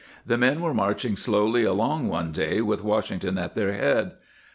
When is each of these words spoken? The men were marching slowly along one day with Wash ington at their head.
The 0.25 0.35
men 0.35 0.61
were 0.61 0.73
marching 0.73 1.15
slowly 1.15 1.63
along 1.63 2.07
one 2.07 2.31
day 2.31 2.59
with 2.59 2.83
Wash 2.83 3.11
ington 3.11 3.39
at 3.39 3.53
their 3.53 3.73
head. 3.73 4.13